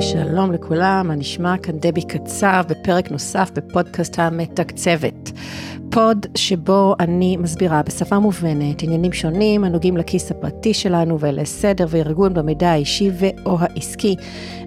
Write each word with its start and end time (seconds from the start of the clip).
שלום 0.00 0.52
לכולם, 0.52 1.08
מה 1.08 1.14
נשמע? 1.14 1.58
כאן 1.58 1.74
דבי 1.78 2.02
קצב 2.02 2.64
בפרק 2.68 3.10
נוסף 3.10 3.50
בפודקאסט 3.54 4.18
המתקצבת. 4.18 5.32
פוד 5.90 6.26
שבו 6.34 6.94
אני 7.00 7.36
מסבירה 7.36 7.82
בשפה 7.82 8.18
מובנת 8.18 8.82
עניינים 8.82 9.12
שונים 9.12 9.64
הנוגעים 9.64 9.96
לכיס 9.96 10.30
הפרטי 10.30 10.74
שלנו 10.74 11.20
ולסדר 11.20 11.86
וארגון 11.88 12.34
במידע 12.34 12.68
האישי 12.68 13.10
ו/או 13.18 13.56
העסקי. 13.60 14.16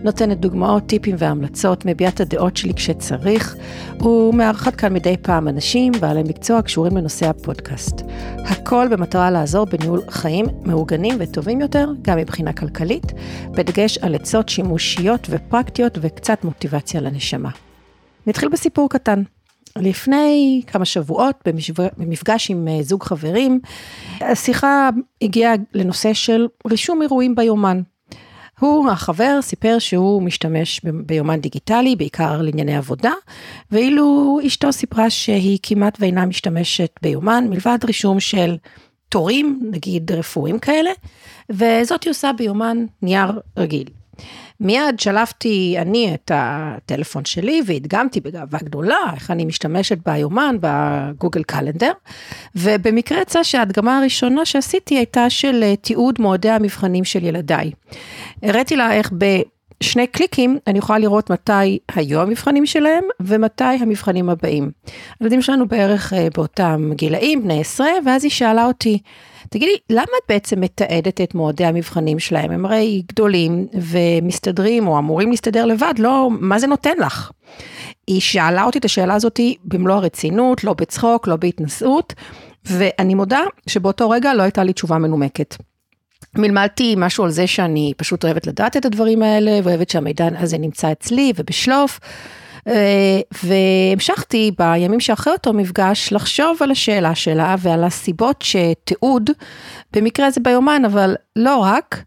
נותנת 0.04 0.39
דוגמאות, 0.39 0.86
טיפים 0.86 1.16
והמלצות, 1.20 1.86
מביעה 1.86 2.12
את 2.12 2.20
הדעות 2.20 2.58
שלי 2.58 2.74
כשצריך, 2.74 3.55
ומארחת 4.02 4.76
כאן 4.76 4.94
מדי 4.94 5.16
פעם 5.21 5.48
אנשים, 5.48 5.94
בעלי 6.02 6.24
מקצוע 6.24 6.58
הקשורים 6.58 6.98
לנושא 6.98 7.30
הפודקאסט. 7.30 8.02
הכל 8.49 8.88
במטרה 8.91 9.31
לעזור 9.31 9.65
בניהול 9.65 10.02
חיים 10.09 10.45
מאורגנים 10.65 11.15
וטובים 11.20 11.61
יותר, 11.61 11.89
גם 12.02 12.18
מבחינה 12.18 12.54
כלכלית, 12.54 13.05
בדגש 13.51 13.97
על 13.97 14.15
עצות 14.15 14.50
שימושיות 14.50 15.28
ופרקטיות 15.29 15.97
וקצת 16.01 16.43
מוטיבציה 16.43 17.01
לנשמה. 17.01 17.50
נתחיל 18.28 18.50
בסיפור 18.50 18.89
קטן. 18.89 19.23
לפני 19.75 20.61
כמה 20.68 20.86
שבועות 20.86 21.36
במפגש 21.97 22.51
עם 22.51 22.68
אה, 22.68 22.83
זוג 22.83 23.04
חברים, 23.04 23.59
השיחה 24.21 24.89
הגיעה 25.21 25.54
לנושא 25.73 26.14
של 26.14 26.47
רישום 26.68 27.01
אירועים 27.01 27.36
ביומן. 27.36 27.81
הוא, 28.60 28.89
החבר, 28.89 29.39
סיפר 29.42 29.79
שהוא 29.79 30.24
משתמש 30.24 30.82
ביומן 30.84 31.42
דיגיטלי, 31.42 31.96
בעיקר 31.96 32.42
לענייני 32.42 32.78
עבודה, 32.78 33.11
ואילו 33.72 34.39
אשתו 34.48 34.72
סיפרה 34.72 35.09
שהיא 35.09 35.59
כמעט 35.64 35.98
ואינה 36.00 36.25
משתמשת 36.25 36.92
ביומן, 37.02 37.45
מלבד 37.50 37.78
רישום 37.84 38.20
של 38.20 38.58
תורים, 39.09 39.59
נגיד 39.72 40.12
רפואיים 40.12 40.59
כאלה, 40.59 40.89
וזאת 41.50 42.03
היא 42.03 42.12
עושה 42.12 42.31
ביומן 42.38 42.86
נייר 43.02 43.31
רגיל. 43.58 43.97
מיד 44.59 45.00
שלפתי 45.00 45.76
אני 45.78 46.14
את 46.14 46.32
הטלפון 46.36 47.26
שלי 47.26 47.62
והדגמתי 47.66 48.22
בגאווה 48.22 48.59
גדולה 48.64 48.98
איך 49.16 49.32
אני 49.32 49.46
משתמשת 49.46 49.98
ביומן 50.06 50.56
בגוגל 50.59 51.44
קלנדר, 51.44 51.92
ובמקרה 52.56 53.22
יצא 53.22 53.44
שההדגמה 53.44 53.98
הראשונה 53.98 54.46
שעשיתי 54.46 54.96
הייתה 54.96 55.30
של 55.30 55.64
אה, 55.64 55.76
תיעוד 55.76 56.16
מועדי 56.22 56.50
המבחנים 56.50 57.04
של 57.04 57.24
ילדיי. 57.24 57.72
הראיתי 58.44 58.76
לה 58.76 58.94
איך 58.94 59.12
ב... 59.18 59.42
שני 59.84 60.08
קליקים 60.08 60.58
אני 60.68 60.78
יכולה 60.80 61.00
לראות 61.00 61.31
מתי 61.31 61.80
היו 61.96 62.22
המבחנים 62.22 62.66
שלהם 62.66 63.04
ומתי 63.20 63.64
המבחנים 63.64 64.30
הבאים. 64.30 64.72
הילדים 65.20 65.42
שלנו 65.42 65.68
בערך 65.68 66.14
אה, 66.14 66.28
באותם 66.36 66.92
גילאים, 66.96 67.44
בני 67.44 67.59
עשרה, 67.59 67.90
ואז 68.06 68.24
היא 68.24 68.31
שאלה 68.31 68.66
אותי, 68.66 69.00
תגידי, 69.50 69.72
למה 69.90 70.02
את 70.03 70.23
בעצם 70.30 70.62
מתעדת 70.62 71.22
את 71.22 71.36
מועדי 71.36 71.66
המבחנים 71.66 72.20
שלהם? 72.20 72.52
הם 72.52 72.66
הרי 72.66 73.03
גדולים 73.08 73.67
ומסתדרים 73.73 74.88
או 74.88 75.00
אמורים 75.00 75.30
להסתדר 75.30 75.66
לבד, 75.66 75.94
לא, 76.00 76.30
מה 76.31 76.59
זה 76.59 76.67
נותן 76.67 76.98
לך? 77.00 77.31
היא 78.08 78.22
שאלה 78.22 78.64
אותי 78.64 78.80
את 78.80 78.86
השאלה 78.86 79.14
הזאתי 79.14 79.56
במלוא 79.66 79.95
הרצינות, 79.95 80.64
לא 80.64 80.73
בצחוק, 80.73 81.28
לא 81.28 81.36
בהתנשאות, 81.36 82.14
ואני 82.66 83.16
מודה 83.16 83.42
שבאותו 83.68 84.09
רגע 84.09 84.34
לא 84.34 84.44
הייתה 84.44 84.64
לי 84.64 84.73
תשובה 84.73 84.98
מנומקת. 84.98 85.56
מלמדתי 86.36 86.95
משהו 86.98 87.23
על 87.23 87.31
זה 87.31 87.48
שאני 87.48 87.94
פשוט 87.98 88.25
אוהבת 88.25 88.48
לדעת 88.48 88.78
את 88.78 88.86
הדברים 88.86 89.23
האלה, 89.23 89.59
ואוהבת 89.64 89.90
שהמידע 89.90 90.28
הזה 90.40 90.58
נמצא 90.58 90.92
אצלי 90.92 91.34
ובשלוף. 91.36 92.00
אה, 92.68 93.20
והמשכתי 93.44 94.52
בימים 94.60 95.00
שאחרי 95.00 95.34
אותו 95.34 95.54
מפגש 95.54 96.14
לחשוב 96.14 96.58
על 96.62 96.72
השאלה 96.72 97.16
שלה 97.16 97.56
ועל 97.59 97.84
הסיבות 97.84 98.42
שתיעוד, 98.42 99.30
במקרה 99.94 100.32
זה 100.32 100.42
ביומן, 100.42 100.82
אבל 100.86 101.16
לא 101.36 101.58
רק, 101.58 102.04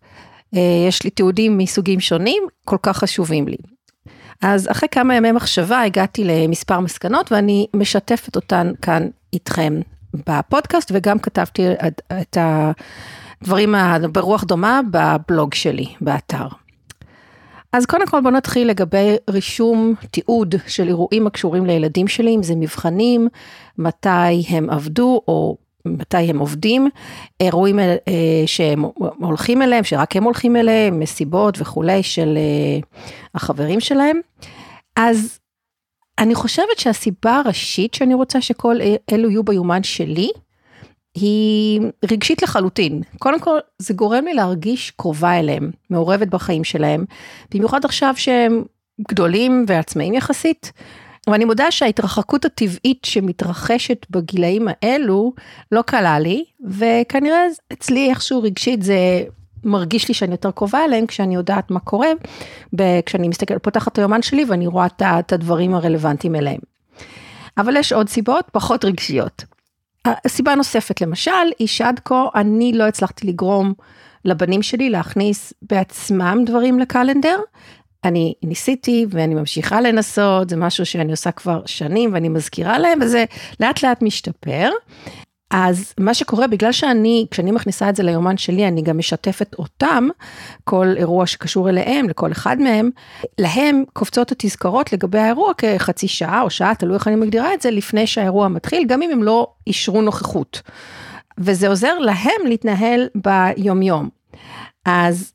אה, 0.56 0.61
יש 0.89 1.02
לי 1.02 1.11
תיעודים 1.11 1.58
מסוגים 1.58 2.00
שונים, 2.00 2.42
כל 2.64 2.77
כך 2.83 2.98
חשובים 2.98 3.48
לי. 3.48 3.56
אז 4.42 4.69
אחרי 4.70 4.89
כמה 4.89 5.14
ימי 5.14 5.33
מחשבה 5.33 5.83
הגעתי 5.83 6.25
למספר 6.25 6.80
מסקנות 6.80 7.33
ואני 7.33 7.67
משתפת 7.77 8.36
אותן 8.36 8.73
כאן 8.83 9.08
איתכם 9.33 9.80
בפודקאסט 10.27 10.90
וגם 10.95 11.18
כתבתי 11.18 11.63
את 12.20 12.36
הדברים 12.40 13.74
ברוח 14.13 14.45
דומה 14.45 14.80
בבלוג 14.90 15.55
שלי, 15.55 15.86
באתר. 16.01 16.46
אז 17.73 17.86
קודם 17.86 18.07
כל 18.07 18.20
בוא 18.20 18.31
נתחיל 18.31 18.69
לגבי 18.69 19.17
רישום 19.31 19.95
תיעוד 20.11 20.55
של 20.67 20.89
אירועים 20.89 21.27
הקשורים 21.27 21.67
לילדים 21.67 22.08
שלי, 22.08 22.36
אם 22.36 22.42
זה 22.42 22.55
מבחנים, 22.57 23.29
מתי 23.79 24.45
הם 24.48 24.70
עבדו 24.70 25.23
או 25.29 25.57
מתי 25.85 26.17
הם 26.17 26.39
עובדים, 26.39 26.89
אירועים 27.41 27.79
אה, 27.79 27.95
שהם 28.47 28.85
הולכים 29.19 29.63
אליהם, 29.63 29.85
שרק 29.85 30.17
הם 30.17 30.25
הולכים 30.25 30.57
אליהם, 30.57 31.01
מסיבות 31.01 31.61
וכולי 31.61 32.03
של 32.03 32.39
אה, 32.39 32.81
החברים 33.35 33.81
שלהם. 33.81 34.20
אז 34.97 35.39
אני 36.19 36.35
חושבת 36.35 36.79
שהסיבה 36.79 37.37
הראשית 37.37 37.95
שאני 37.95 38.14
רוצה 38.14 38.41
שכל 38.41 38.77
אלו 39.13 39.31
יהיו 39.31 39.42
ביומן 39.42 39.83
שלי, 39.83 40.31
היא 41.14 41.80
רגשית 42.10 42.42
לחלוטין. 42.42 43.02
קודם 43.18 43.40
כל, 43.40 43.58
זה 43.78 43.94
גורם 43.94 44.24
לי 44.24 44.34
להרגיש 44.34 44.90
קרובה 44.90 45.38
אליהם, 45.38 45.70
מעורבת 45.90 46.28
בחיים 46.28 46.64
שלהם, 46.64 47.04
במיוחד 47.54 47.84
עכשיו 47.84 48.14
שהם 48.16 48.64
גדולים 49.08 49.64
ועצמאים 49.68 50.14
יחסית. 50.14 50.72
ואני 51.26 51.44
מודה 51.44 51.70
שההתרחקות 51.70 52.44
הטבעית 52.44 53.04
שמתרחשת 53.04 54.06
בגילאים 54.10 54.68
האלו 54.68 55.32
לא 55.72 55.82
קלה 55.82 56.18
לי, 56.18 56.44
וכנראה 56.64 57.42
אצלי 57.72 58.10
איכשהו 58.10 58.42
רגשית 58.42 58.82
זה 58.82 59.24
מרגיש 59.64 60.08
לי 60.08 60.14
שאני 60.14 60.32
יותר 60.32 60.50
קרובה 60.50 60.84
אליהם 60.84 61.06
כשאני 61.06 61.34
יודעת 61.34 61.70
מה 61.70 61.80
קורה, 61.80 62.08
כשאני 63.06 63.28
מסתכלת, 63.28 63.62
פותחת 63.62 63.98
היומן 63.98 64.22
שלי 64.22 64.44
ואני 64.44 64.66
רואה 64.66 64.86
את 65.02 65.32
הדברים 65.32 65.74
הרלוונטיים 65.74 66.34
אליהם. 66.34 66.60
אבל 67.58 67.77
יש 67.77 67.92
עוד 67.92 68.08
סיבות 68.08 68.44
פחות 68.52 68.84
רגשיות. 68.84 69.44
הסיבה 70.06 70.55
נוספת 70.55 71.00
למשל, 71.00 71.30
היא 71.58 71.68
שעד 71.68 72.00
כה 72.05 72.24
אני 72.34 72.72
לא 72.72 72.84
הצלחתי 72.84 73.27
לגרום 73.27 73.74
לבנים 74.24 74.62
שלי 74.62 74.90
להכניס 74.90 75.52
בעצמם 75.62 76.42
דברים 76.46 76.78
לקלנדר. 76.78 77.40
אני 78.05 78.34
ניסיתי 78.42 79.06
ואני 79.10 79.34
ממשיכה 79.34 79.80
לנסות, 79.80 80.48
זה 80.48 80.56
משהו 80.56 80.86
שאני 80.86 81.10
עושה 81.10 81.30
כבר 81.30 81.62
שנים 81.66 82.14
ואני 82.14 82.28
מזכירה 82.28 82.78
להם 82.78 82.98
וזה 83.02 83.24
לאט 83.60 83.83
לאט 83.83 84.02
משתפר. 84.02 84.70
אז 85.50 85.94
מה 85.98 86.14
שקורה, 86.14 86.46
בגלל 86.46 86.72
שאני, 86.72 87.27
כשאני 87.30 87.50
מכניסה 87.50 87.88
את 87.88 87.96
זה 87.96 88.02
ליומן 88.02 88.36
שלי, 88.36 88.68
אני 88.68 88.83
גם 88.83 88.98
משתפת 88.98 89.55
אותם, 89.58 90.08
כל 90.64 90.86
אירוע 90.96 91.27
שקשור 91.27 91.68
אליהם, 91.68 92.08
לכל 92.08 92.33
אחד 92.33 92.61
מהם, 92.61 92.90
להם 93.38 93.84
קופצות 93.92 94.33
התזכורות 94.33 94.92
לגבי 94.92 95.18
האירוע 95.18 95.52
כחצי 95.58 96.08
שעה 96.08 96.42
או 96.42 96.50
שעה, 96.50 96.74
תלוי 96.74 96.94
איך 96.94 97.08
אני 97.08 97.16
מגדירה 97.16 97.55
את 97.55 97.62
זה, 97.62 97.70
לפני 97.70 98.06
שהאירוע 98.06 98.48
מתחיל, 98.48 98.84
גם 98.86 99.02
אם 99.02 99.10
הם 99.10 99.22
לא 99.22 99.52
אישרו 99.66 100.02
נוכחות. 100.02 100.62
וזה 101.39 101.68
עוזר 101.68 101.98
להם 101.98 102.40
להתנהל 102.44 103.08
ביומיום. 103.14 104.08
אז 104.84 105.33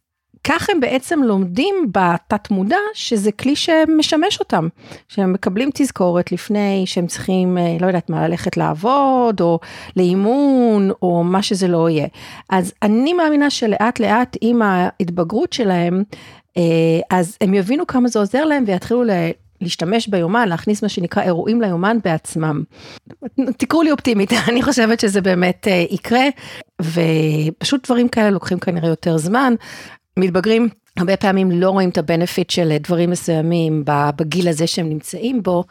כך 0.47 0.69
הם 0.69 0.79
בעצם 0.79 1.23
לומדים 1.23 1.75
בתת 1.91 2.51
מודע 2.51 2.77
שזה 2.93 3.31
כלי 3.31 3.55
שמשמש 3.55 4.39
אותם, 4.39 4.67
שהם 5.07 5.33
מקבלים 5.33 5.69
תזכורת 5.73 6.31
לפני 6.31 6.83
שהם 6.85 7.07
צריכים, 7.07 7.57
אה, 7.57 7.77
לא 7.79 7.87
יודעת 7.87 8.09
מה, 8.09 8.27
ללכת 8.27 8.57
לעבוד 8.57 9.41
או 9.41 9.59
לאימון 9.95 10.91
או 11.01 11.23
מה 11.23 11.41
שזה 11.41 11.67
לא 11.67 11.89
יהיה. 11.89 12.07
אז 12.49 12.73
אני 12.81 13.13
מאמינה 13.13 13.49
שלאט 13.49 13.99
לאט 13.99 14.37
עם 14.41 14.61
ההתבגרות 14.61 15.53
שלהם, 15.53 16.03
אה, 16.57 16.63
אז 17.09 17.37
הם 17.41 17.53
יבינו 17.53 17.87
כמה 17.87 18.07
זה 18.07 18.19
עוזר 18.19 18.45
להם 18.45 18.63
ויתחילו 18.67 19.03
להשתמש 19.61 20.07
ביומן, 20.07 20.49
להכניס 20.49 20.83
מה 20.83 20.89
שנקרא 20.89 21.23
אירועים 21.23 21.61
ליומן 21.61 21.97
בעצמם. 22.03 22.63
תקראו 23.57 23.83
לי 23.83 23.91
אופטימית, 23.91 24.33
אני 24.49 24.63
חושבת 24.63 24.99
שזה 24.99 25.21
באמת 25.21 25.67
אה, 25.67 25.85
יקרה, 25.89 26.25
ופשוט 26.81 27.85
דברים 27.85 28.07
כאלה 28.07 28.29
לוקחים 28.29 28.59
כנראה 28.59 28.89
יותר 28.89 29.17
זמן, 29.17 29.53
מתבגרים 30.19 30.69
הרבה 30.97 31.17
פעמים 31.17 31.51
לא 31.51 31.69
רואים 31.69 31.89
את 31.89 31.97
הבנפיט 31.97 32.49
של 32.49 32.77
דברים 32.79 33.09
מסוימים 33.09 33.83
בגיל 33.85 34.47
הזה 34.47 34.67
שהם 34.67 34.89
נמצאים 34.89 35.43
בו, 35.43 35.63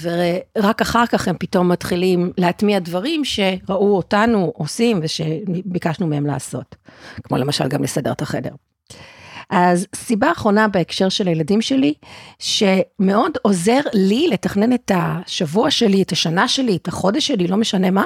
ורק 0.00 0.80
אחר 0.80 1.06
כך 1.06 1.28
הם 1.28 1.36
פתאום 1.38 1.68
מתחילים 1.68 2.32
להטמיע 2.38 2.78
דברים 2.78 3.22
שראו 3.24 3.96
אותנו 3.96 4.52
עושים 4.54 5.00
ושביקשנו 5.02 6.06
מהם 6.06 6.26
לעשות, 6.26 6.76
כמו 7.22 7.38
למשל 7.38 7.68
גם 7.68 7.82
לסדר 7.82 8.12
את 8.12 8.22
החדר. 8.22 8.50
אז 9.50 9.86
סיבה 9.94 10.32
אחרונה 10.32 10.68
בהקשר 10.68 11.08
של 11.08 11.28
הילדים 11.28 11.62
שלי, 11.62 11.94
שמאוד 12.38 13.32
עוזר 13.42 13.80
לי 13.94 14.28
לתכנן 14.28 14.72
את 14.72 14.90
השבוע 14.94 15.70
שלי, 15.70 16.02
את 16.02 16.12
השנה 16.12 16.48
שלי, 16.48 16.76
את 16.76 16.88
החודש 16.88 17.26
שלי, 17.26 17.46
לא 17.46 17.56
משנה 17.56 17.90
מה, 17.90 18.04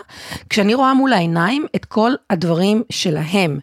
כשאני 0.50 0.75
רואה 0.75 0.94
מול 0.94 1.12
העיניים 1.12 1.67
את 1.76 1.84
כל 1.84 2.12
הדברים 2.31 2.82
שלהם. 2.90 3.58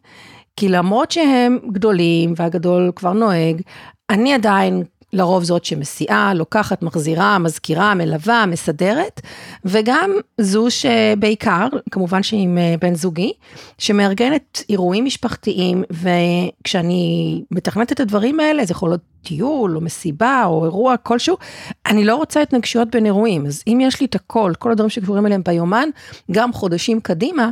כי 0.60 0.70
למרות 0.70 1.12
שהם 1.12 1.58
גדולים 1.72 2.34
והגדול 2.36 2.92
כבר 2.96 3.14
נוהג, 3.14 3.62
אני 4.10 4.34
עדיין 4.34 4.84
לרוב 5.14 5.44
זאת 5.44 5.66
שמסיעה, 5.66 6.34
לוקחת, 6.34 6.84
מחזירה, 6.84 7.38
מזכירה, 7.38 7.94
מלווה, 7.94 8.46
מסדרת, 8.46 9.22
וגם 9.66 10.12
זו 10.42 10.68
שבעיקר, 10.70 11.68
כמובן 11.92 12.24
שעם 12.24 12.58
אה, 12.58 12.76
בן 12.82 12.96
זוגי, 12.96 13.34
שמארגנת 13.78 14.64
אירועים 14.70 15.06
משפחתיים, 15.06 15.84
וכשאני 15.92 17.44
מתכננת 17.52 17.92
את 17.92 18.00
הדברים 18.00 18.40
האלה, 18.40 18.66
זה 18.66 18.72
יכול 18.72 18.90
להיות 18.90 19.02
טיול 19.24 19.76
או 19.76 19.82
מסיבה 19.82 20.44
או 20.46 20.66
אירוע 20.66 20.98
כלשהו, 20.98 21.38
אני 21.86 22.06
לא 22.06 22.16
רוצה 22.16 22.42
התנגשויות 22.42 22.90
בין 22.92 23.06
אירועים, 23.06 23.46
אז 23.46 23.64
אם 23.68 23.80
יש 23.82 24.00
לי 24.00 24.06
את 24.06 24.16
הכל, 24.16 24.54
כל 24.60 24.72
הדברים 24.72 24.90
שקשורים 24.90 25.26
אליהם 25.26 25.42
ביומן, 25.46 25.90
גם 26.32 26.54
חודשים 26.54 27.02
קדימה, 27.02 27.50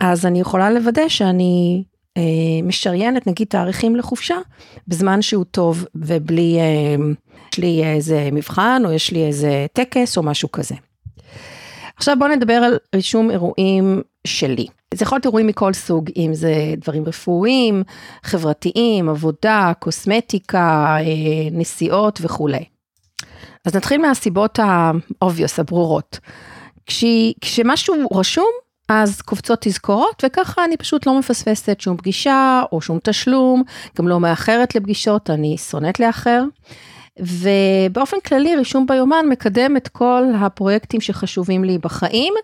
אז 0.00 0.26
אני 0.26 0.40
יכולה 0.40 0.70
לוודא 0.70 1.08
שאני 1.08 1.82
משריינת 2.62 3.26
נגיד 3.26 3.46
תאריכים 3.46 3.96
לחופשה 3.96 4.36
בזמן 4.88 5.22
שהוא 5.22 5.44
טוב 5.50 5.84
ובלי, 5.94 6.58
אה, 6.60 6.96
יש 7.52 7.58
לי 7.58 7.84
איזה 7.84 8.28
מבחן 8.32 8.82
או 8.84 8.92
יש 8.92 9.12
לי 9.12 9.26
איזה 9.26 9.66
טקס 9.72 10.16
או 10.16 10.22
משהו 10.22 10.52
כזה. 10.52 10.74
עכשיו 11.96 12.16
בואו 12.18 12.30
נדבר 12.30 12.52
על 12.52 12.78
רישום 12.94 13.30
אירועים 13.30 14.02
שלי. 14.26 14.66
זה 14.94 15.02
יכול 15.02 15.16
להיות 15.16 15.24
אירועים 15.24 15.46
מכל 15.46 15.72
סוג, 15.72 16.10
אם 16.16 16.30
זה 16.34 16.54
דברים 16.76 17.04
רפואיים, 17.04 17.82
חברתיים, 18.22 19.08
עבודה, 19.08 19.72
קוסמטיקה, 19.78 20.96
אה, 21.00 21.48
נסיעות 21.52 22.18
וכולי. 22.22 22.64
אז 23.64 23.76
נתחיל 23.76 24.00
מהסיבות 24.00 24.58
ה-obvious, 24.58 25.52
הברורות. 25.58 26.18
כש, 26.86 27.04
כשמשהו 27.40 27.94
רשום, 28.14 28.50
אז 28.92 29.20
קופצות 29.20 29.58
תזכורות, 29.60 30.24
וככה 30.26 30.64
אני 30.64 30.76
פשוט 30.76 31.06
לא 31.06 31.18
מפספסת 31.18 31.80
שום 31.80 31.96
פגישה 31.96 32.62
או 32.72 32.80
שום 32.80 32.98
תשלום, 33.02 33.62
גם 33.98 34.08
לא 34.08 34.20
מאחרת 34.20 34.74
לפגישות, 34.74 35.30
אני 35.30 35.56
שונאת 35.58 36.00
לאחר. 36.00 36.44
ובאופן 37.18 38.16
כללי 38.26 38.56
רישום 38.56 38.86
ביומן 38.86 39.24
מקדם 39.28 39.76
את 39.76 39.88
כל 39.88 40.22
הפרויקטים 40.40 41.00
שחשובים 41.00 41.64
לי 41.64 41.78
בחיים. 41.78 42.34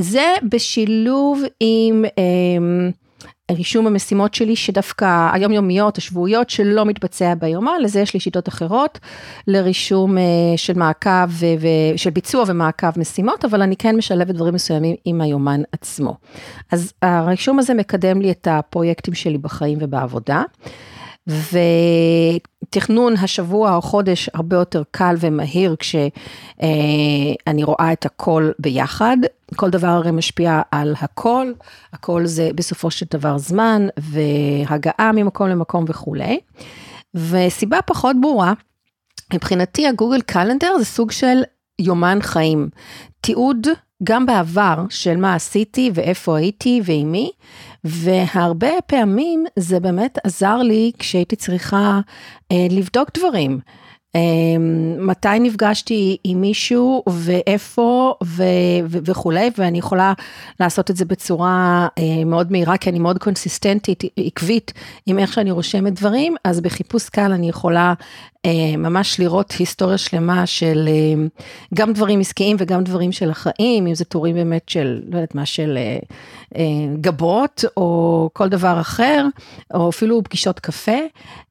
זה 0.00 0.34
בשילוב 0.42 1.42
עם 1.60 2.04
אה, 2.04 2.90
רישום 3.56 3.86
המשימות 3.86 4.34
שלי 4.34 4.56
שדווקא 4.56 5.30
היומיומיות, 5.32 5.98
השבועיות, 5.98 6.50
שלא 6.50 6.84
מתבצע 6.84 7.34
ביומן, 7.34 7.72
לזה 7.82 8.00
יש 8.00 8.14
לי 8.14 8.20
שיטות 8.20 8.48
אחרות 8.48 8.98
לרישום 9.46 10.18
אה, 10.18 10.22
של 10.56 10.78
מעקב, 10.78 11.30
של 11.96 12.10
ביצוע 12.10 12.44
ומעקב 12.46 12.98
משימות, 12.98 13.44
אבל 13.44 13.62
אני 13.62 13.76
כן 13.76 13.96
משלבת 13.96 14.34
דברים 14.34 14.54
מסוימים 14.54 14.96
עם 15.04 15.20
היומן 15.20 15.62
עצמו. 15.72 16.16
אז 16.72 16.92
הרישום 17.02 17.58
הזה 17.58 17.74
מקדם 17.74 18.20
לי 18.20 18.30
את 18.30 18.48
הפרויקטים 18.50 19.14
שלי 19.14 19.38
בחיים 19.38 19.78
ובעבודה. 19.80 20.42
ותכנון 22.70 23.14
השבוע 23.16 23.76
או 23.76 23.82
חודש 23.82 24.30
הרבה 24.34 24.56
יותר 24.56 24.82
קל 24.90 25.14
ומהיר 25.20 25.76
כשאני 25.78 27.64
רואה 27.64 27.92
את 27.92 28.06
הכל 28.06 28.50
ביחד. 28.58 29.16
כל 29.56 29.70
דבר 29.70 29.88
הרי 29.88 30.10
משפיע 30.10 30.62
על 30.70 30.94
הכל, 31.00 31.52
הכל 31.92 32.26
זה 32.26 32.50
בסופו 32.54 32.90
של 32.90 33.06
דבר 33.10 33.38
זמן 33.38 33.86
והגעה 33.98 35.12
ממקום 35.14 35.48
למקום 35.48 35.84
וכולי. 35.88 36.40
וסיבה 37.14 37.82
פחות 37.82 38.16
ברורה, 38.20 38.52
מבחינתי 39.34 39.86
הגוגל 39.86 40.20
קלנדר 40.20 40.78
זה 40.78 40.84
סוג 40.84 41.10
של 41.10 41.42
יומן 41.78 42.18
חיים. 42.22 42.68
תיעוד 43.20 43.66
גם 44.04 44.26
בעבר 44.26 44.84
של 44.90 45.16
מה 45.16 45.34
עשיתי 45.34 45.90
ואיפה 45.94 46.38
הייתי 46.38 46.80
ועם 46.84 47.12
מי, 47.12 47.30
והרבה 47.84 48.70
פעמים 48.86 49.44
זה 49.56 49.80
באמת 49.80 50.18
עזר 50.24 50.56
לי 50.56 50.92
כשהייתי 50.98 51.36
צריכה 51.36 52.00
אה, 52.52 52.66
לבדוק 52.70 53.08
דברים. 53.18 53.60
אמ, 54.14 55.06
מתי 55.06 55.38
נפגשתי 55.40 56.16
עם 56.24 56.40
מישהו 56.40 57.02
ואיפה 57.06 58.14
ו- 58.24 58.42
ו- 58.88 58.98
וכולי, 59.04 59.50
ואני 59.58 59.78
יכולה 59.78 60.12
לעשות 60.60 60.90
את 60.90 60.96
זה 60.96 61.04
בצורה 61.04 61.88
אה, 61.98 62.24
מאוד 62.24 62.52
מהירה, 62.52 62.76
כי 62.76 62.90
אני 62.90 62.98
מאוד 62.98 63.18
קונסיסטנטית, 63.18 64.04
עקבית 64.26 64.72
עם 65.06 65.18
איך 65.18 65.32
שאני 65.32 65.50
רושמת 65.50 65.92
דברים, 65.94 66.36
אז 66.44 66.60
בחיפוש 66.60 67.08
קל 67.08 67.32
אני 67.32 67.48
יכולה 67.48 67.94
אה, 68.39 68.39
ממש 68.78 69.20
לראות 69.20 69.52
היסטוריה 69.52 69.98
שלמה 69.98 70.46
של 70.46 70.88
אה, 70.88 71.26
גם 71.74 71.92
דברים 71.92 72.20
עסקיים 72.20 72.56
וגם 72.60 72.84
דברים 72.84 73.12
של 73.12 73.30
החיים, 73.30 73.86
אם 73.86 73.94
זה 73.94 74.04
טורים 74.04 74.34
באמת 74.34 74.68
של, 74.68 75.02
לא 75.08 75.16
יודעת 75.16 75.34
מה, 75.34 75.46
של 75.46 75.78
גבות 77.00 77.64
או 77.76 78.30
כל 78.32 78.48
דבר 78.48 78.80
אחר, 78.80 79.26
או 79.74 79.88
אפילו 79.88 80.24
פגישות 80.24 80.60
קפה 80.60 80.98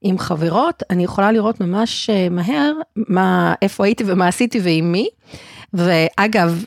עם 0.02 0.18
חברות, 0.18 0.84
אני 0.90 1.04
יכולה 1.04 1.32
לראות 1.32 1.62
ממש 1.62 2.10
מהר 2.32 2.74
מה, 2.96 3.54
איפה 3.62 3.86
הייתי 3.86 4.04
ומה 4.08 4.28
עשיתי 4.28 4.60
ועם 4.64 4.92
מי. 4.92 5.10
ואגב, 5.74 6.64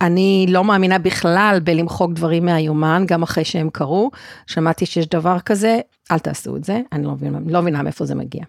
אני 0.00 0.46
לא 0.48 0.64
מאמינה 0.64 0.98
בכלל 0.98 1.60
בלמחוק 1.64 2.12
דברים 2.12 2.44
מהיומן, 2.44 3.04
גם 3.06 3.22
אחרי 3.22 3.44
שהם 3.44 3.70
קרו. 3.72 4.10
שמעתי 4.46 4.86
שיש 4.86 5.06
דבר 5.06 5.40
כזה, 5.40 5.80
אל 6.10 6.18
תעשו 6.18 6.56
את 6.56 6.64
זה, 6.64 6.80
אני 6.92 7.04
לא 7.04 7.12
מבינה, 7.12 7.38
לא 7.46 7.60
מבינה 7.60 7.82
מאיפה 7.82 8.04
זה 8.04 8.14
מגיע. 8.14 8.44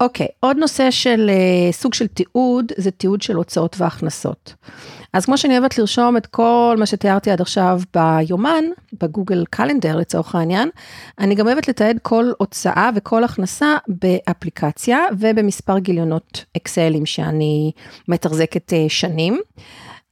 אוקיי, 0.00 0.26
עוד 0.40 0.56
נושא 0.56 0.90
של 0.90 1.30
uh, 1.30 1.74
סוג 1.74 1.94
של 1.94 2.06
תיעוד, 2.06 2.72
זה 2.76 2.90
תיעוד 2.90 3.22
של 3.22 3.36
הוצאות 3.36 3.76
והכנסות. 3.78 4.54
אז 5.12 5.24
כמו 5.24 5.38
שאני 5.38 5.58
אוהבת 5.58 5.78
לרשום 5.78 6.16
את 6.16 6.26
כל 6.26 6.76
מה 6.78 6.86
שתיארתי 6.86 7.30
עד 7.30 7.40
עכשיו 7.40 7.80
ביומן, 7.94 8.64
בגוגל 9.00 9.44
קלנדר 9.50 9.96
לצורך 9.96 10.34
העניין, 10.34 10.68
אני 11.18 11.34
גם 11.34 11.46
אוהבת 11.46 11.68
לתעד 11.68 11.98
כל 12.02 12.32
הוצאה 12.38 12.90
וכל 12.94 13.24
הכנסה 13.24 13.76
באפליקציה 13.88 14.98
ובמספר 15.18 15.78
גיליונות 15.78 16.44
אקסלים 16.56 17.06
שאני 17.06 17.72
מתחזקת 18.08 18.72
uh, 18.72 18.74
שנים. 18.88 19.40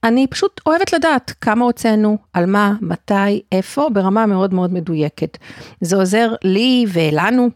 אני 0.03 0.27
פשוט 0.27 0.61
אוהבת 0.65 0.93
לדעת 0.93 1.33
כמה 1.41 1.65
הוצאנו, 1.65 2.17
על 2.33 2.45
מה, 2.45 2.73
מתי, 2.81 3.41
איפה, 3.51 3.87
ברמה 3.93 4.25
מאוד 4.25 4.53
מאוד 4.53 4.73
מדויקת. 4.73 5.37
זה 5.81 5.95
עוזר 5.95 6.33
לי 6.43 6.85
ולנו 6.93 7.49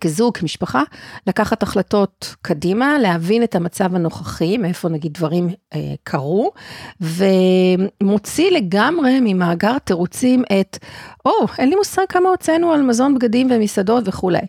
כזוג, 0.00 0.36
כמשפחה, 0.36 0.82
לקחת 1.26 1.62
החלטות 1.62 2.34
קדימה, 2.42 2.98
להבין 2.98 3.42
את 3.42 3.54
המצב 3.54 3.94
הנוכחי, 3.94 4.58
מאיפה 4.58 4.88
נגיד 4.88 5.12
דברים 5.12 5.48
אה, 5.74 5.94
קרו, 6.04 6.52
ומוציא 7.00 8.50
לגמרי 8.50 9.18
ממאגר 9.20 9.78
תירוצים 9.78 10.42
את, 10.60 10.78
או, 11.24 11.32
אין 11.58 11.68
לי 11.68 11.74
מושג 11.74 12.04
כמה 12.08 12.28
הוצאנו 12.28 12.72
על 12.72 12.82
מזון, 12.82 13.14
בגדים 13.14 13.48
ומסעדות 13.50 14.04
וכולי. 14.06 14.46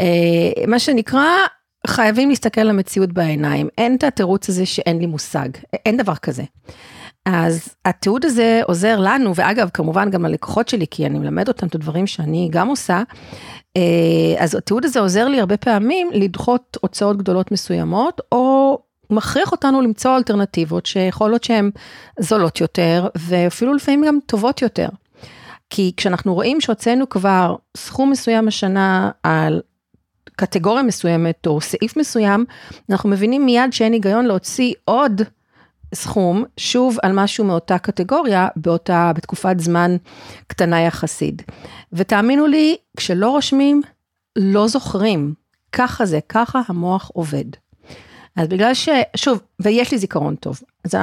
אה, 0.00 0.66
מה 0.66 0.78
שנקרא, 0.78 1.26
חייבים 1.86 2.28
להסתכל 2.28 2.60
על 2.60 2.70
המציאות 2.70 3.12
בעיניים, 3.12 3.68
אין 3.78 3.96
את 3.96 4.04
התירוץ 4.04 4.48
הזה 4.48 4.66
שאין 4.66 4.98
לי 4.98 5.06
מושג, 5.06 5.48
אין 5.86 5.96
דבר 5.96 6.14
כזה. 6.14 6.42
אז 7.26 7.68
התיעוד 7.84 8.24
הזה 8.24 8.60
עוזר 8.64 9.00
לנו, 9.00 9.34
ואגב, 9.34 9.70
כמובן 9.74 10.10
גם 10.10 10.24
ללקוחות 10.24 10.68
שלי, 10.68 10.86
כי 10.90 11.06
אני 11.06 11.18
מלמד 11.18 11.48
אותם 11.48 11.66
את 11.66 11.74
הדברים 11.74 12.06
שאני 12.06 12.48
גם 12.52 12.68
עושה, 12.68 13.02
אה, 13.76 13.82
אז 14.38 14.54
התיעוד 14.54 14.84
הזה 14.84 15.00
עוזר 15.00 15.28
לי 15.28 15.40
הרבה 15.40 15.56
פעמים 15.56 16.10
לדחות 16.12 16.76
הוצאות 16.80 17.16
גדולות 17.16 17.52
מסוימות, 17.52 18.20
או 18.32 18.78
מכריח 19.10 19.52
אותנו 19.52 19.80
למצוא 19.80 20.16
אלטרנטיבות 20.16 20.86
שיכול 20.86 21.30
להיות 21.30 21.44
שהן 21.44 21.70
זולות 22.18 22.60
יותר, 22.60 23.08
ואפילו 23.18 23.74
לפעמים 23.74 24.04
גם 24.06 24.18
טובות 24.26 24.62
יותר. 24.62 24.88
כי 25.70 25.92
כשאנחנו 25.96 26.34
רואים 26.34 26.60
שהוצאנו 26.60 27.08
כבר 27.08 27.56
סכום 27.76 28.10
מסוים 28.10 28.48
השנה 28.48 29.10
על 29.22 29.60
קטגוריה 30.36 30.82
מסוימת 30.82 31.46
או 31.46 31.60
סעיף 31.60 31.96
מסוים, 31.96 32.44
אנחנו 32.90 33.08
מבינים 33.08 33.46
מיד 33.46 33.72
שאין 33.72 33.92
היגיון 33.92 34.26
להוציא 34.26 34.74
עוד 34.84 35.22
סכום, 35.94 36.44
שוב 36.56 36.98
על 37.02 37.12
משהו 37.14 37.44
מאותה 37.44 37.78
קטגוריה, 37.78 38.48
באותה, 38.56 39.12
בתקופת 39.14 39.60
זמן 39.60 39.96
קטנה 40.46 40.80
יחסית. 40.80 41.42
ותאמינו 41.92 42.46
לי, 42.46 42.76
כשלא 42.96 43.30
רושמים, 43.30 43.82
לא 44.38 44.68
זוכרים. 44.68 45.34
ככה 45.72 46.06
זה, 46.06 46.18
ככה 46.28 46.60
המוח 46.68 47.10
עובד. 47.14 47.44
אז 48.36 48.48
בגלל 48.48 48.74
ש... 48.74 48.88
שוב, 49.16 49.40
ויש 49.60 49.92
לי 49.92 49.98
זיכרון 49.98 50.34
טוב. 50.34 50.60
אז 50.84 50.94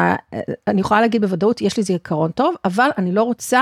אני 0.68 0.82
יכולה 0.82 1.02
להגיד 1.02 1.22
בוודאות, 1.22 1.62
יש 1.62 1.78
לי 1.78 1.84
זיכרון 1.84 2.32
טוב, 2.32 2.56
אבל 2.66 2.90
אני 2.98 3.12
לא 3.12 3.24
רוצה 3.24 3.62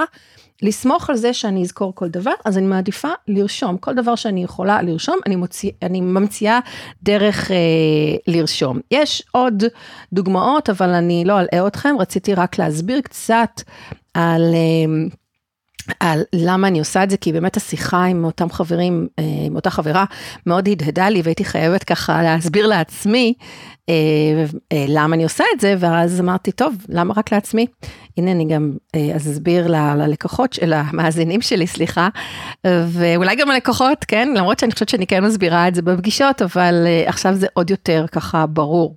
לסמוך 0.62 1.10
על 1.10 1.16
זה 1.16 1.34
שאני 1.34 1.62
אזכור 1.62 1.96
כל 1.96 2.08
דבר, 2.08 2.32
אז 2.46 2.58
אני 2.58 2.66
מעדיפה 2.66 3.10
לרשום. 3.28 3.78
כל 3.78 3.94
דבר 3.94 4.16
שאני 4.16 4.44
יכולה 4.44 4.82
לרשום, 4.82 5.20
אני, 5.26 5.36
מוציא, 5.36 5.72
אני 5.82 6.02
ממציאה 6.02 6.60
דרך 7.04 7.52
אה, 7.52 7.56
לרשום. 8.28 8.80
יש 8.92 9.24
עוד 9.32 9.64
דוגמאות, 10.14 10.70
אבל 10.70 10.90
אני 10.90 11.24
לא 11.26 11.40
אלאה 11.40 11.68
אתכם, 11.68 11.96
רציתי 12.00 12.34
רק 12.34 12.60
להסביר 12.60 13.02
קצת 13.02 13.62
על... 14.14 14.42
אה, 14.54 15.21
על 16.00 16.24
למה 16.34 16.68
אני 16.68 16.80
עושה 16.80 17.04
את 17.04 17.10
זה, 17.10 17.18
כי 17.18 17.34
באמת 17.34 17.58
השיחה 17.58 18.06
עם 18.06 18.24
אותם 18.24 18.50
חברים, 18.50 19.08
אה, 19.20 19.24
עם 19.46 19.56
אותה 19.56 19.70
חברה, 19.70 20.06
מאוד 20.46 20.70
הדהדה 20.70 21.10
לי 21.10 21.22
והייתי 21.22 21.46
חייבת 21.46 21.84
ככה 21.84 22.24
להסביר 22.24 22.68
לעצמי 22.68 23.34
אה, 23.90 23.94
אה, 24.72 24.86
למה 24.88 25.16
אני 25.16 25.24
עושה 25.24 25.44
את 25.56 25.60
זה, 25.60 25.76
ואז 25.80 26.20
אמרתי, 26.20 26.52
טוב, 26.52 26.76
למה 26.90 27.14
רק 27.18 27.34
לעצמי? 27.34 27.66
הנה 28.18 28.32
אני 28.32 28.46
גם 28.46 28.74
אסביר 29.18 29.68
ללקוחות, 29.68 30.60
למאזינים 30.68 31.42
שלי, 31.42 31.68
סליחה, 31.68 32.10
ואולי 32.88 33.36
גם 33.36 33.50
ללקוחות, 33.50 34.06
כן? 34.08 34.34
למרות 34.36 34.60
שאני 34.60 34.72
חושבת 34.72 34.90
שאני 34.90 35.08
כן 35.08 35.24
מסבירה 35.24 35.68
את 35.68 35.76
זה 35.76 35.82
בפגישות, 35.82 36.42
אבל 36.42 36.88
עכשיו 37.06 37.36
זה 37.36 37.48
עוד 37.54 37.70
יותר 37.70 38.06
ככה 38.12 38.46
ברור. 38.46 38.96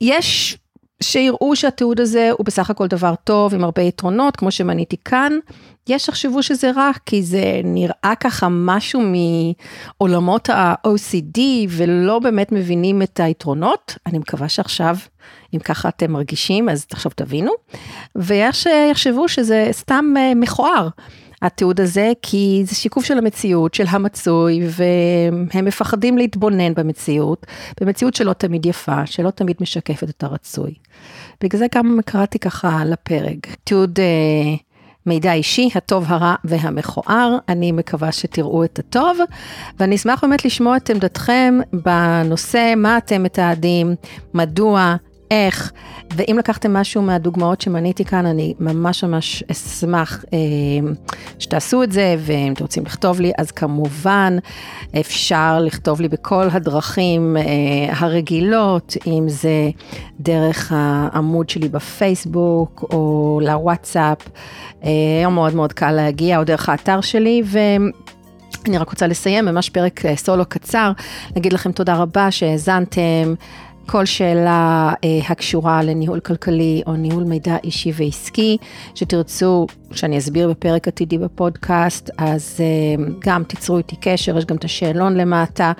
יש 0.00 0.58
שיראו 1.02 1.56
שהתיעוד 1.56 2.00
הזה 2.00 2.30
הוא 2.30 2.46
בסך 2.46 2.70
הכל 2.70 2.86
דבר 2.86 3.14
טוב 3.24 3.54
עם 3.54 3.64
הרבה 3.64 3.82
יתרונות, 3.82 4.36
כמו 4.36 4.50
שמניתי 4.50 4.96
כאן, 5.04 5.32
יש 5.88 6.06
שחשבו 6.06 6.42
שזה 6.42 6.70
רע, 6.70 6.90
כי 7.06 7.22
זה 7.22 7.60
נראה 7.64 8.12
ככה 8.20 8.48
משהו 8.50 9.02
מעולמות 9.98 10.50
ה-OCD 10.50 11.40
ולא 11.68 12.18
באמת 12.18 12.52
מבינים 12.52 13.02
את 13.02 13.20
היתרונות. 13.20 13.98
אני 14.06 14.18
מקווה 14.18 14.48
שעכשיו, 14.48 14.96
אם 15.54 15.58
ככה 15.58 15.88
אתם 15.88 16.12
מרגישים, 16.12 16.68
אז 16.68 16.86
עכשיו 16.92 17.12
תבינו. 17.14 17.52
ויש 18.16 18.62
שיחשבו 18.62 19.28
שזה 19.28 19.68
סתם 19.72 20.04
אה, 20.16 20.34
מכוער. 20.34 20.88
התיעוד 21.42 21.80
הזה, 21.80 22.12
כי 22.22 22.62
זה 22.66 22.74
שיקוף 22.74 23.04
של 23.04 23.18
המציאות, 23.18 23.74
של 23.74 23.84
המצוי, 23.88 24.60
והם 24.70 25.64
מפחדים 25.64 26.18
להתבונן 26.18 26.74
במציאות, 26.74 27.46
במציאות 27.80 28.14
שלא 28.14 28.32
תמיד 28.32 28.66
יפה, 28.66 29.06
שלא 29.06 29.30
תמיד 29.30 29.56
משקפת 29.60 30.08
את 30.08 30.22
הרצוי. 30.22 30.74
בגלל 31.40 31.58
זה 31.58 31.66
גם 31.74 31.98
קראתי 32.04 32.38
ככה 32.38 32.84
לפרק. 32.84 33.46
תיעוד 33.64 34.00
אה, 34.00 34.56
מידע 35.06 35.32
אישי, 35.32 35.68
הטוב, 35.74 36.04
הרע 36.08 36.34
והמכוער. 36.44 37.38
אני 37.48 37.72
מקווה 37.72 38.12
שתראו 38.12 38.64
את 38.64 38.78
הטוב, 38.78 39.18
ואני 39.78 39.96
אשמח 39.96 40.24
באמת 40.24 40.44
לשמוע 40.44 40.76
את 40.76 40.90
עמדתכם 40.90 41.58
בנושא, 41.72 42.74
מה 42.76 42.98
אתם 42.98 43.22
מתעדים, 43.22 43.94
מדוע, 44.34 44.96
איך, 45.30 45.72
ואם 46.16 46.36
לקחתם 46.38 46.72
משהו 46.72 47.02
מהדוגמאות 47.02 47.60
שמניתי 47.60 48.04
כאן, 48.04 48.26
אני 48.26 48.54
ממש 48.60 49.04
ממש 49.04 49.44
אשמח 49.50 50.24
אה, 50.32 50.38
שתעשו 51.38 51.82
את 51.82 51.92
זה, 51.92 52.16
ואם 52.18 52.52
אתם 52.52 52.64
רוצים 52.64 52.84
לכתוב 52.86 53.20
לי, 53.20 53.32
אז 53.38 53.50
כמובן 53.50 54.36
אפשר 55.00 55.58
לכתוב 55.60 56.00
לי 56.00 56.08
בכל 56.08 56.48
הדרכים 56.52 57.36
אה, 57.36 57.42
הרגילות, 57.96 58.96
אם 59.06 59.28
זה 59.28 59.70
דרך 60.20 60.72
העמוד 60.76 61.48
שלי 61.48 61.68
בפייסבוק 61.68 62.84
או 62.92 63.40
לוואטסאפ, 63.42 64.28
אה, 64.84 64.90
היום 65.20 65.34
מאוד 65.34 65.54
מאוד 65.54 65.72
קל 65.72 65.92
להגיע, 65.92 66.38
או 66.38 66.44
דרך 66.44 66.68
האתר 66.68 67.00
שלי, 67.00 67.42
ו... 67.44 67.58
אני 68.66 68.78
רק 68.78 68.90
רוצה 68.90 69.06
לסיים, 69.06 69.44
ממש 69.44 69.70
פרק 69.70 70.06
אה, 70.06 70.16
סולו 70.16 70.44
קצר, 70.48 70.92
להגיד 71.36 71.52
לכם 71.52 71.72
תודה 71.72 71.96
רבה 71.96 72.30
שהאזנתם. 72.30 73.34
כל 73.90 74.04
שאלה 74.04 74.92
אה, 75.04 75.08
הקשורה 75.28 75.82
לניהול 75.82 76.20
כלכלי 76.20 76.82
או 76.86 76.92
ניהול 76.92 77.24
מידע 77.24 77.56
אישי 77.64 77.92
ועסקי, 77.96 78.56
שתרצו 78.94 79.66
שאני 79.92 80.18
אסביר 80.18 80.50
בפרק 80.50 80.88
עתידי 80.88 81.18
בפודקאסט, 81.18 82.10
אז 82.18 82.56
אה, 82.60 83.04
גם 83.18 83.44
תיצרו 83.44 83.78
איתי 83.78 83.96
קשר, 84.00 84.38
יש 84.38 84.44
גם 84.44 84.56
את 84.56 84.64
השאלון 84.64 85.16
למטה, 85.16 85.72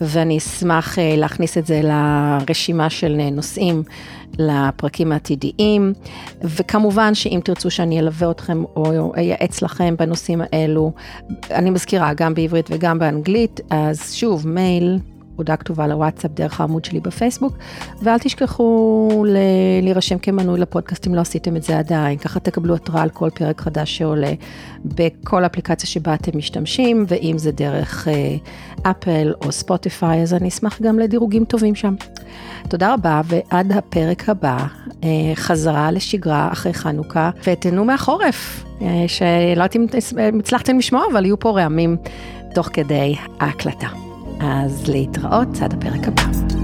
ואני 0.00 0.38
אשמח 0.38 0.98
אה, 0.98 1.16
להכניס 1.16 1.58
את 1.58 1.66
זה 1.66 1.80
לרשימה 1.84 2.90
של 2.90 3.16
אה, 3.20 3.30
נושאים 3.30 3.82
לפרקים 4.38 5.12
העתידיים, 5.12 5.92
וכמובן 6.42 7.14
שאם 7.14 7.40
תרצו 7.44 7.70
שאני 7.70 7.98
אלווה 7.98 8.30
אתכם 8.30 8.64
או 8.76 9.14
אייעץ 9.16 9.62
לכם 9.62 9.94
בנושאים 9.98 10.40
האלו, 10.52 10.92
אני 11.50 11.70
מזכירה 11.70 12.14
גם 12.14 12.34
בעברית 12.34 12.66
וגם 12.70 12.98
באנגלית, 12.98 13.60
אז 13.70 14.12
שוב, 14.12 14.48
מייל. 14.48 14.98
הודעה 15.38 15.56
כתובה 15.56 15.86
לוואטסאפ 15.86 16.30
דרך 16.34 16.60
העמוד 16.60 16.84
שלי 16.84 17.00
בפייסבוק, 17.00 17.52
ואל 18.02 18.18
תשכחו 18.18 19.24
ל- 19.26 19.36
להירשם 19.82 20.18
כמנוי 20.18 20.60
לפודקאסט 20.60 21.06
אם 21.06 21.14
לא 21.14 21.20
עשיתם 21.20 21.56
את 21.56 21.62
זה 21.62 21.78
עדיין, 21.78 22.18
ככה 22.18 22.40
תקבלו 22.40 22.74
התראה 22.74 23.02
על 23.02 23.10
כל 23.10 23.30
פרק 23.30 23.60
חדש 23.60 23.98
שעולה 23.98 24.32
בכל 24.84 25.46
אפליקציה 25.46 25.88
שבה 25.88 26.14
אתם 26.14 26.38
משתמשים, 26.38 27.04
ואם 27.08 27.38
זה 27.38 27.52
דרך 27.52 28.08
אה, 28.08 28.36
אפל 28.90 29.32
או 29.44 29.52
ספוטיפיי, 29.52 30.22
אז 30.22 30.34
אני 30.34 30.48
אשמח 30.48 30.82
גם 30.82 30.98
לדירוגים 30.98 31.44
טובים 31.44 31.74
שם. 31.74 31.94
תודה 32.68 32.94
רבה, 32.94 33.20
ועד 33.24 33.72
הפרק 33.72 34.28
הבא, 34.28 34.66
אה, 35.04 35.08
חזרה 35.34 35.90
לשגרה 35.90 36.48
אחרי 36.52 36.74
חנוכה, 36.74 37.30
ותהנו 37.46 37.84
מהחורף, 37.84 38.64
אה, 38.82 39.04
שלא 39.08 39.30
יודעת 39.50 39.76
אם 39.76 39.86
הצלחתם 40.38 40.78
לשמוע, 40.78 41.02
אבל 41.12 41.24
יהיו 41.24 41.38
פה 41.38 41.50
רעמים 41.50 41.96
תוך 42.54 42.68
כדי 42.72 43.14
ההקלטה. 43.40 44.07
אז 44.40 44.88
להתראות 44.88 45.48
עד 45.62 45.74
הפרק 45.74 46.08
הבא. 46.08 46.57